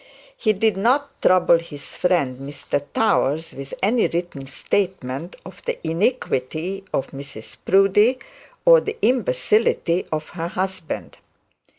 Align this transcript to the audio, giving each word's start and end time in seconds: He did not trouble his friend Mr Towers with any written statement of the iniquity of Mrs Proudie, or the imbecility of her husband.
He 0.35 0.53
did 0.53 0.77
not 0.77 1.21
trouble 1.21 1.59
his 1.59 1.95
friend 1.95 2.39
Mr 2.39 2.81
Towers 2.91 3.53
with 3.53 3.71
any 3.83 4.07
written 4.07 4.47
statement 4.47 5.35
of 5.45 5.63
the 5.65 5.77
iniquity 5.87 6.83
of 6.91 7.11
Mrs 7.11 7.57
Proudie, 7.63 8.17
or 8.65 8.81
the 8.81 8.97
imbecility 9.03 10.07
of 10.11 10.29
her 10.29 10.47
husband. 10.47 11.19